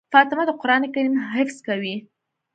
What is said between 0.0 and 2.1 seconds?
فاطمه د قرآن کريم حفظ کوي.